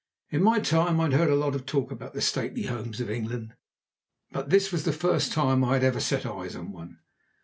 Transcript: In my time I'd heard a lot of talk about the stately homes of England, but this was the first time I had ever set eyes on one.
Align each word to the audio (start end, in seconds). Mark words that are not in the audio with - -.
In 0.31 0.41
my 0.41 0.59
time 0.59 0.99
I'd 0.99 1.13
heard 1.13 1.29
a 1.29 1.35
lot 1.35 1.53
of 1.53 1.67
talk 1.67 1.91
about 1.91 2.15
the 2.15 2.21
stately 2.21 2.63
homes 2.63 2.99
of 2.99 3.11
England, 3.11 3.53
but 4.31 4.49
this 4.49 4.71
was 4.71 4.83
the 4.83 4.91
first 4.93 5.31
time 5.31 5.63
I 5.63 5.73
had 5.75 5.83
ever 5.83 5.99
set 5.99 6.25
eyes 6.25 6.55
on 6.55 6.71
one. 6.71 6.97